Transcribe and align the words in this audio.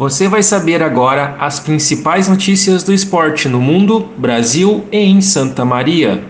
Você 0.00 0.28
vai 0.28 0.42
saber 0.42 0.82
agora 0.82 1.36
as 1.38 1.60
principais 1.60 2.26
notícias 2.26 2.82
do 2.82 2.90
esporte 2.90 3.50
no 3.50 3.60
mundo, 3.60 4.08
Brasil 4.16 4.82
e 4.90 4.96
em 4.96 5.20
Santa 5.20 5.62
Maria. 5.62 6.24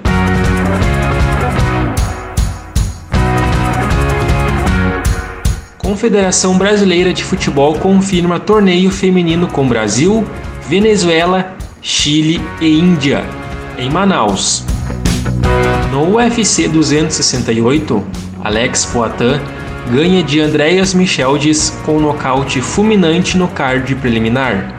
Confederação 5.78 6.58
Brasileira 6.58 7.14
de 7.14 7.22
Futebol 7.22 7.76
confirma 7.76 8.40
torneio 8.40 8.90
feminino 8.90 9.46
com 9.46 9.68
Brasil, 9.68 10.26
Venezuela, 10.68 11.56
Chile 11.80 12.40
e 12.60 12.76
Índia, 12.76 13.24
em 13.78 13.88
Manaus. 13.88 14.64
No 15.92 16.16
UFC 16.16 16.66
268, 16.66 18.04
Alex 18.42 18.86
Poitin 18.86 19.40
ganha 19.88 20.22
de 20.22 20.40
Andreas 20.40 20.92
Micheldes 20.94 21.70
com 21.84 21.98
nocaute 21.98 22.60
fulminante 22.60 23.36
no 23.36 23.48
card 23.48 23.94
preliminar. 23.94 24.74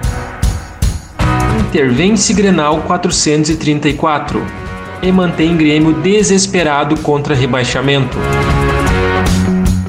Intervence 1.60 2.34
Grenal 2.34 2.82
434 2.82 4.46
e 5.02 5.12
mantém 5.12 5.56
Grêmio 5.56 5.94
desesperado 5.94 6.98
contra 6.98 7.34
rebaixamento. 7.34 8.18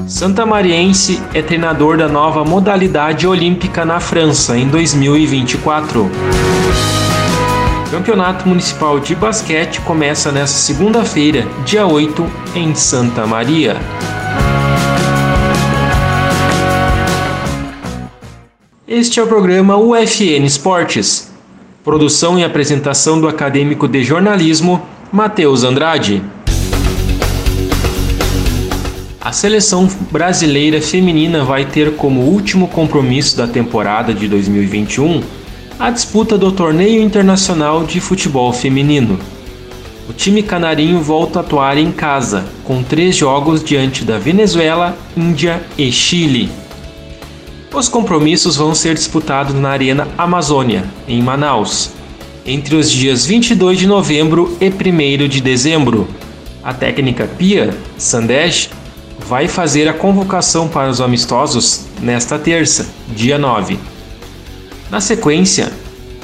Santa 0.07 0.45
Mariense 0.45 1.21
é 1.33 1.41
treinador 1.41 1.97
da 1.97 2.07
nova 2.07 2.43
modalidade 2.43 3.27
olímpica 3.27 3.83
na 3.83 3.99
França 3.99 4.57
em 4.57 4.67
2024. 4.67 6.09
Campeonato 7.89 8.47
Municipal 8.47 8.99
de 8.99 9.13
Basquete 9.15 9.79
começa 9.81 10.31
nesta 10.31 10.57
segunda-feira, 10.57 11.47
dia 11.65 11.85
8, 11.85 12.25
em 12.55 12.73
Santa 12.73 13.27
Maria. 13.27 13.77
Este 18.95 19.19
é 19.19 19.23
o 19.23 19.27
programa 19.27 19.75
UFN 19.75 20.45
Esportes. 20.45 21.31
Produção 21.83 22.37
e 22.37 22.43
apresentação 22.43 23.19
do 23.19 23.27
acadêmico 23.27 23.87
de 23.87 24.03
jornalismo 24.03 24.83
Matheus 25.11 25.63
Andrade. 25.63 26.21
A 29.19 29.31
seleção 29.31 29.89
brasileira 30.11 30.79
feminina 30.79 31.43
vai 31.43 31.65
ter 31.65 31.95
como 31.95 32.21
último 32.21 32.67
compromisso 32.67 33.35
da 33.35 33.47
temporada 33.47 34.13
de 34.13 34.27
2021 34.27 35.23
a 35.79 35.89
disputa 35.89 36.37
do 36.37 36.51
Torneio 36.51 37.01
Internacional 37.01 37.83
de 37.85 37.99
Futebol 37.99 38.53
Feminino. 38.53 39.17
O 40.07 40.13
time 40.13 40.43
canarinho 40.43 41.01
volta 41.01 41.39
a 41.39 41.41
atuar 41.41 41.79
em 41.79 41.91
casa, 41.91 42.45
com 42.63 42.83
três 42.83 43.15
jogos 43.15 43.63
diante 43.63 44.03
da 44.03 44.19
Venezuela, 44.19 44.95
Índia 45.17 45.63
e 45.79 45.91
Chile. 45.91 46.62
Os 47.73 47.89
compromissos 47.89 48.55
vão 48.55 48.75
ser 48.75 48.93
disputados 48.93 49.55
na 49.55 49.69
Arena 49.69 50.07
Amazônia, 50.15 50.83
em 51.07 51.23
Manaus, 51.23 51.89
entre 52.45 52.75
os 52.75 52.91
dias 52.91 53.25
22 53.25 53.79
de 53.79 53.87
novembro 53.87 54.55
e 54.61 54.69
1 54.69 55.27
de 55.27 55.41
dezembro. 55.41 56.07
A 56.63 56.71
técnica 56.71 57.25
Pia 57.25 57.75
Sandesh 57.97 58.69
vai 59.27 59.47
fazer 59.47 59.89
a 59.89 59.93
convocação 59.93 60.67
para 60.67 60.87
os 60.87 61.01
amistosos 61.01 61.87
nesta 61.99 62.37
terça, 62.37 62.85
dia 63.09 63.39
9. 63.39 63.79
Na 64.91 65.01
sequência, 65.01 65.73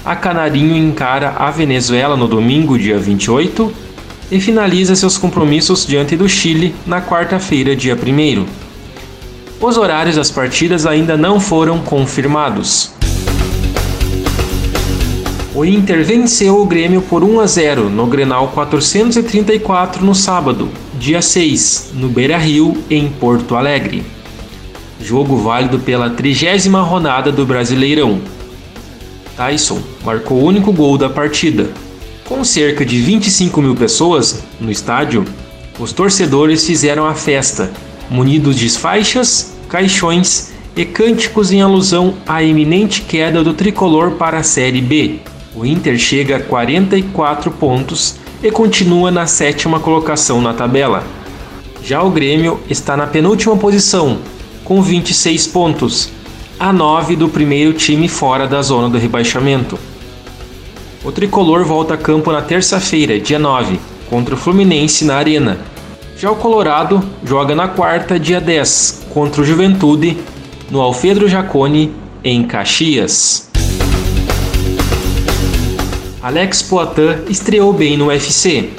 a 0.05 0.15
Canarinho 0.15 0.77
encara 0.77 1.31
a 1.31 1.49
Venezuela 1.49 2.15
no 2.15 2.27
domingo, 2.27 2.77
dia 2.77 2.99
28, 2.99 3.73
e 4.31 4.39
finaliza 4.39 4.95
seus 4.95 5.17
compromissos 5.17 5.83
diante 5.83 6.15
do 6.15 6.29
Chile 6.29 6.75
na 6.85 7.01
quarta-feira, 7.01 7.75
dia 7.75 7.95
1. 7.95 8.69
Os 9.61 9.75
horários 9.75 10.15
das 10.15 10.31
partidas 10.31 10.85
ainda 10.85 11.17
não 11.17 11.37
foram 11.37 11.79
confirmados. 11.79 12.91
O 15.53 15.65
Inter 15.65 16.05
venceu 16.05 16.61
o 16.61 16.65
Grêmio 16.65 17.01
por 17.01 17.25
1 17.25 17.41
a 17.41 17.45
0 17.45 17.89
no 17.89 18.07
Grenal 18.07 18.47
434 18.53 20.05
no 20.05 20.15
sábado, 20.15 20.69
dia 20.97 21.21
6, 21.21 21.91
no 21.95 22.07
Beira-Rio, 22.07 22.77
em 22.89 23.09
Porto 23.09 23.57
Alegre. 23.57 24.05
Jogo 25.01 25.35
válido 25.35 25.77
pela 25.77 26.09
trigésima 26.09 26.81
rodada 26.81 27.29
do 27.29 27.45
Brasileirão. 27.45 28.21
Tyson 29.35 29.79
marcou 30.05 30.37
o 30.37 30.45
único 30.45 30.71
gol 30.71 30.97
da 30.97 31.09
partida. 31.09 31.69
Com 32.23 32.45
cerca 32.45 32.85
de 32.85 32.97
25 33.01 33.61
mil 33.61 33.75
pessoas 33.75 34.41
no 34.57 34.71
estádio, 34.71 35.25
os 35.77 35.91
torcedores 35.91 36.65
fizeram 36.65 37.05
a 37.05 37.13
festa 37.13 37.69
munidos 38.09 38.55
de 38.55 38.69
faixas, 38.69 39.48
caixões 39.69 40.52
e 40.75 40.84
cânticos 40.84 41.52
em 41.52 41.62
alusão 41.62 42.16
à 42.28 42.41
iminente 42.41 43.02
queda 43.03 43.44
do 43.44 43.53
tricolor 43.53 44.12
para 44.12 44.40
a 44.40 44.44
Série 44.44 44.81
B. 44.81 45.19
O 45.56 45.63
Inter 45.66 45.97
chega 45.97 46.38
a 46.38 46.40
44 46.40 47.52
pontos 47.52 48.16
e 48.41 48.50
continua 48.50 49.12
na 49.12 49.28
sétima 49.28 49.80
colocação 49.80 50.41
na 50.41 50.53
tabela. 50.53 51.03
Já 51.84 52.02
o 52.02 52.09
Grêmio 52.09 52.59
está 52.69 52.97
na 52.97 53.06
penúltima 53.06 53.56
posição, 53.56 54.18
com 54.63 54.81
26 54.81 55.47
pontos, 55.47 56.09
a 56.59 56.74
9 56.74 57.16
do 57.16 57.30
primeiro 57.30 57.74
time 57.74 58.07
fora 58.07 58.47
da 58.47 58.62
zona 58.62 58.90
do 58.90 58.97
rebaixamento. 58.97 59.78
O 61.03 61.12
tricolor 61.12 61.63
volta 61.63 61.94
a 61.94 61.97
campo 61.97 62.31
na 62.31 62.41
terça-feira, 62.41 63.19
dia 63.19 63.40
9, 63.40 63.80
contra 64.09 64.36
o 64.36 64.38
Fluminense 64.38 65.06
na 65.06 65.16
Arena, 65.16 65.59
já 66.19 66.30
o 66.30 66.35
Colorado 66.35 67.02
joga 67.24 67.56
na 67.56 67.69
quarta, 67.69 68.19
dia 68.19 68.41
10, 68.41 69.06
contra 69.13 69.41
o 69.41 69.46
Juventude, 69.46 70.18
no 70.69 70.81
Alfredo 70.81 71.30
Jaconi, 71.30 71.94
em 72.22 72.44
Caxias. 72.44 73.50
Alex 76.22 76.62
Poitin 76.62 77.24
estreou 77.30 77.72
bem 77.72 77.96
no 77.96 78.07
UFC, 78.07 78.69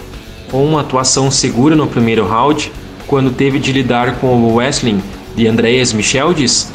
com 0.51 0.62
uma 0.62 0.83
atuação 0.83 1.31
segura 1.31 1.75
no 1.75 1.87
primeiro 1.87 2.27
round, 2.27 2.71
quando 3.06 3.34
teve 3.34 3.59
de 3.59 3.72
lidar 3.72 4.17
com 4.17 4.45
o 4.45 4.57
wrestling 4.57 5.03
de 5.34 5.47
Andreas 5.47 5.95
Micheldes, 5.95 6.71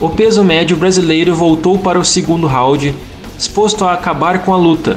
o 0.00 0.08
peso 0.08 0.44
médio 0.44 0.76
brasileiro 0.76 1.34
voltou 1.34 1.76
para 1.76 1.98
o 1.98 2.04
segundo 2.04 2.46
round, 2.46 2.94
disposto 3.36 3.84
a 3.84 3.94
acabar 3.94 4.44
com 4.44 4.54
a 4.54 4.56
luta, 4.56 4.96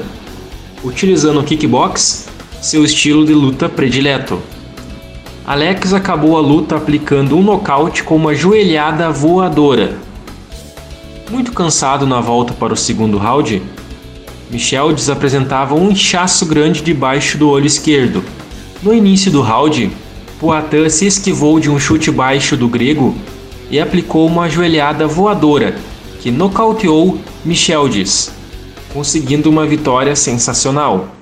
utilizando 0.84 1.40
o 1.40 1.44
kickbox, 1.44 2.28
seu 2.62 2.86
estilo 2.86 3.26
de 3.26 3.34
luta 3.34 3.68
predileto. 3.68 4.40
Alex 5.48 5.94
acabou 5.94 6.36
a 6.36 6.42
luta 6.42 6.76
aplicando 6.76 7.38
um 7.38 7.42
nocaute 7.42 8.04
com 8.04 8.18
uma 8.18 8.36
joelhada 8.36 9.10
voadora. 9.10 9.96
Muito 11.32 11.54
cansado 11.54 12.06
na 12.06 12.20
volta 12.20 12.54
para 12.54 12.74
o 12.74 12.76
segundo 12.76 13.18
round, 13.18 13.64
Michel 14.52 14.94
apresentava 15.10 15.74
um 15.74 15.90
inchaço 15.90 16.46
grande 16.46 16.82
debaixo 16.82 17.38
do 17.38 17.50
olho 17.50 17.66
esquerdo. 17.66 18.26
No 18.84 18.94
início 18.94 19.32
do 19.32 19.42
round, 19.42 19.90
Poitin 20.38 20.90
se 20.90 21.06
esquivou 21.06 21.62
de 21.62 21.70
um 21.70 21.80
chute 21.80 22.12
baixo 22.12 22.58
do 22.58 22.68
grego 22.68 23.16
e 23.72 23.80
aplicou 23.80 24.28
uma 24.28 24.50
joelhada 24.50 25.08
voadora 25.08 25.78
que 26.20 26.30
nocauteou 26.30 27.20
Micheldes, 27.46 28.34
conseguindo 28.94 29.50
uma 29.50 29.66
vitória 29.66 30.14
sensacional. 30.14 31.17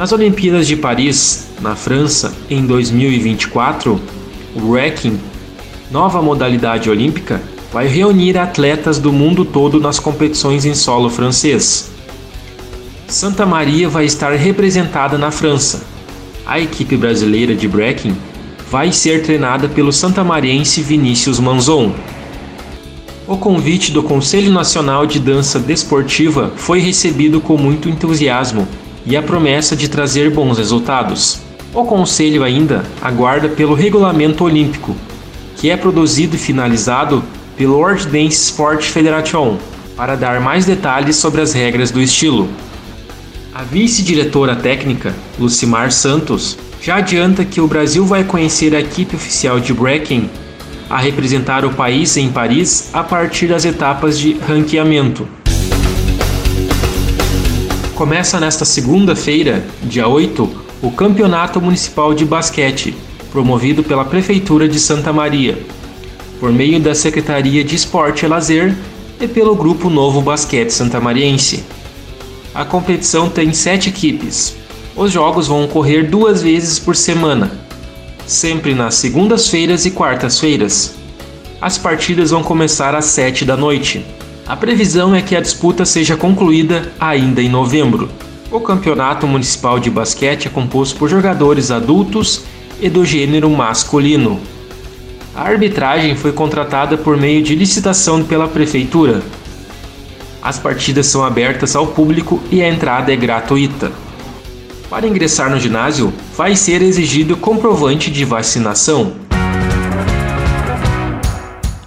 Nas 0.00 0.12
Olimpíadas 0.12 0.66
de 0.66 0.76
Paris, 0.76 1.48
na 1.60 1.76
França, 1.76 2.32
em 2.48 2.64
2024, 2.64 4.00
o 4.56 4.70
Wrecking, 4.70 5.20
nova 5.90 6.22
modalidade 6.22 6.88
olímpica, 6.88 7.42
vai 7.70 7.86
reunir 7.86 8.38
atletas 8.38 8.98
do 8.98 9.12
mundo 9.12 9.44
todo 9.44 9.78
nas 9.78 9.98
competições 9.98 10.64
em 10.64 10.74
solo 10.74 11.10
francês. 11.10 11.90
Santa 13.08 13.44
Maria 13.44 13.90
vai 13.90 14.06
estar 14.06 14.32
representada 14.32 15.18
na 15.18 15.30
França. 15.30 15.82
A 16.46 16.58
equipe 16.58 16.96
brasileira 16.96 17.54
de 17.54 17.68
breaking 17.68 18.16
vai 18.70 18.92
ser 18.92 19.22
treinada 19.22 19.68
pelo 19.68 19.92
santamariense 19.92 20.80
Vinícius 20.80 21.38
Manzon. 21.38 21.92
O 23.28 23.36
convite 23.36 23.92
do 23.92 24.02
Conselho 24.02 24.50
Nacional 24.50 25.04
de 25.04 25.20
Dança 25.20 25.58
Desportiva 25.58 26.54
foi 26.56 26.80
recebido 26.80 27.38
com 27.38 27.58
muito 27.58 27.86
entusiasmo 27.86 28.66
e 29.06 29.16
a 29.16 29.22
promessa 29.22 29.74
de 29.74 29.88
trazer 29.88 30.30
bons 30.30 30.58
resultados. 30.58 31.40
O 31.72 31.84
Conselho 31.84 32.42
ainda 32.42 32.84
aguarda 33.00 33.48
pelo 33.48 33.74
regulamento 33.74 34.44
olímpico, 34.44 34.96
que 35.56 35.70
é 35.70 35.76
produzido 35.76 36.36
e 36.36 36.38
finalizado 36.38 37.22
pelo 37.56 37.76
World 37.76 38.06
Dance 38.06 38.50
Sport 38.50 38.84
Federation. 38.84 39.58
para 39.96 40.16
dar 40.16 40.40
mais 40.40 40.64
detalhes 40.64 41.16
sobre 41.16 41.42
as 41.42 41.52
regras 41.52 41.90
do 41.90 42.00
estilo. 42.00 42.48
A 43.54 43.62
vice-diretora 43.62 44.56
técnica, 44.56 45.14
Lucimar 45.38 45.92
Santos, 45.92 46.56
já 46.80 46.96
adianta 46.96 47.44
que 47.44 47.60
o 47.60 47.66
Brasil 47.66 48.06
vai 48.06 48.24
conhecer 48.24 48.74
a 48.74 48.80
equipe 48.80 49.14
oficial 49.14 49.60
de 49.60 49.74
breaking 49.74 50.30
a 50.88 50.98
representar 50.98 51.66
o 51.66 51.74
país 51.74 52.16
em 52.16 52.30
Paris 52.30 52.88
a 52.94 53.04
partir 53.04 53.48
das 53.48 53.66
etapas 53.66 54.18
de 54.18 54.38
ranqueamento. 54.38 55.28
Começa 58.00 58.40
nesta 58.40 58.64
segunda-feira, 58.64 59.62
dia 59.82 60.08
8, 60.08 60.48
o 60.80 60.90
Campeonato 60.90 61.60
Municipal 61.60 62.14
de 62.14 62.24
Basquete, 62.24 62.96
promovido 63.30 63.82
pela 63.82 64.06
Prefeitura 64.06 64.66
de 64.66 64.80
Santa 64.80 65.12
Maria, 65.12 65.58
por 66.40 66.50
meio 66.50 66.80
da 66.80 66.94
Secretaria 66.94 67.62
de 67.62 67.76
Esporte 67.76 68.24
e 68.24 68.26
Lazer 68.26 68.74
e 69.20 69.28
pelo 69.28 69.54
Grupo 69.54 69.90
Novo 69.90 70.22
Basquete 70.22 70.70
Santamariense. 70.70 71.62
A 72.54 72.64
competição 72.64 73.28
tem 73.28 73.52
sete 73.52 73.90
equipes. 73.90 74.56
Os 74.96 75.12
jogos 75.12 75.46
vão 75.46 75.66
ocorrer 75.66 76.08
duas 76.08 76.42
vezes 76.42 76.78
por 76.78 76.96
semana, 76.96 77.52
sempre 78.26 78.74
nas 78.74 78.94
segundas-feiras 78.94 79.84
e 79.84 79.90
quartas-feiras. 79.90 80.94
As 81.60 81.76
partidas 81.76 82.30
vão 82.30 82.42
começar 82.42 82.94
às 82.94 83.04
sete 83.04 83.44
da 83.44 83.58
noite. 83.58 84.02
A 84.50 84.56
previsão 84.56 85.14
é 85.14 85.22
que 85.22 85.36
a 85.36 85.40
disputa 85.40 85.84
seja 85.84 86.16
concluída 86.16 86.92
ainda 86.98 87.40
em 87.40 87.48
novembro. 87.48 88.08
O 88.50 88.58
Campeonato 88.58 89.24
Municipal 89.24 89.78
de 89.78 89.88
Basquete 89.88 90.46
é 90.46 90.50
composto 90.50 90.98
por 90.98 91.08
jogadores 91.08 91.70
adultos 91.70 92.42
e 92.80 92.88
do 92.88 93.04
gênero 93.04 93.48
masculino. 93.48 94.40
A 95.36 95.42
arbitragem 95.42 96.16
foi 96.16 96.32
contratada 96.32 96.98
por 96.98 97.16
meio 97.16 97.44
de 97.44 97.54
licitação 97.54 98.24
pela 98.24 98.48
Prefeitura. 98.48 99.22
As 100.42 100.58
partidas 100.58 101.06
são 101.06 101.24
abertas 101.24 101.76
ao 101.76 101.86
público 101.86 102.42
e 102.50 102.60
a 102.60 102.68
entrada 102.68 103.12
é 103.12 103.16
gratuita. 103.16 103.92
Para 104.90 105.06
ingressar 105.06 105.48
no 105.48 105.60
ginásio, 105.60 106.12
vai 106.36 106.56
ser 106.56 106.82
exigido 106.82 107.36
comprovante 107.36 108.10
de 108.10 108.24
vacinação. 108.24 109.29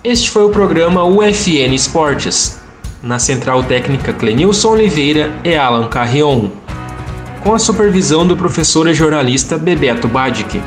Este 0.04 0.30
foi 0.30 0.44
o 0.44 0.50
programa 0.50 1.06
UFN 1.06 1.74
Esportes. 1.74 2.60
Na 3.02 3.20
central 3.20 3.64
técnica 3.64 4.12
Clenilson 4.12 4.72
Oliveira 4.72 5.32
e 5.46 5.56
Alan 5.56 5.88
Carrion. 5.88 6.50
Com 7.42 7.54
a 7.54 7.60
supervisão 7.60 8.28
do 8.28 8.36
professor 8.36 8.86
e 8.90 8.94
jornalista 8.94 9.58
Bebeto 9.58 10.10
Badic. 10.10 10.62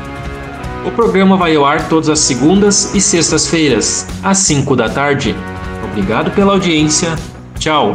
O 0.83 0.89
programa 0.89 1.37
vai 1.37 1.55
ao 1.55 1.65
ar 1.65 1.87
todas 1.87 2.09
as 2.09 2.17
segundas 2.17 2.95
e 2.95 3.01
sextas-feiras, 3.01 4.07
às 4.23 4.39
5 4.39 4.75
da 4.75 4.89
tarde. 4.89 5.35
Obrigado 5.83 6.31
pela 6.31 6.53
audiência. 6.53 7.15
Tchau! 7.59 7.93